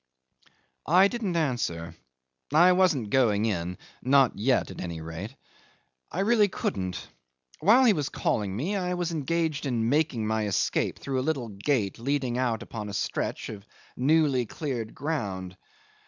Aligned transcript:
'I 0.87 1.09
didn't 1.09 1.35
answer. 1.35 1.95
I 2.51 2.71
wasn't 2.71 3.11
going 3.11 3.45
in 3.45 3.77
not 4.01 4.35
yet 4.35 4.71
at 4.71 4.81
any 4.81 4.99
rate. 4.99 5.35
I 6.11 6.21
really 6.21 6.47
couldn't. 6.47 7.07
While 7.59 7.85
he 7.85 7.93
was 7.93 8.09
calling 8.09 8.55
me 8.57 8.75
I 8.75 8.95
was 8.95 9.11
engaged 9.11 9.67
in 9.67 9.89
making 9.89 10.25
my 10.25 10.47
escape 10.47 10.97
through 10.97 11.19
a 11.19 11.27
little 11.29 11.49
gate 11.49 11.99
leading 11.99 12.35
out 12.39 12.63
upon 12.63 12.89
a 12.89 12.95
stretch 12.95 13.47
of 13.49 13.67
newly 13.95 14.47
cleared 14.47 14.95
ground. 14.95 15.55